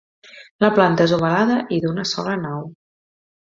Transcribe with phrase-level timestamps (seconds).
[0.63, 2.65] La planta és ovalada i d'una sola nau.